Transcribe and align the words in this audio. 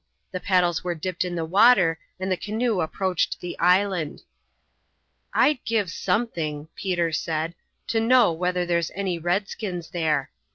The 0.31 0.39
paddles 0.39 0.83
were 0.83 0.95
dipped 0.95 1.23
in 1.23 1.35
the 1.35 1.45
water 1.45 1.99
and 2.19 2.31
the 2.31 2.35
canoe 2.35 2.81
approached 2.81 3.39
the 3.39 3.55
island. 3.59 4.23
"I'd 5.31 5.63
give 5.63 5.91
something," 5.91 6.69
Peter 6.73 7.11
said, 7.11 7.53
"to 7.89 7.99
know 7.99 8.31
whether 8.33 8.65
there's 8.65 8.89
any 8.95 9.19
redskins 9.19 9.91
there. 9.91 10.31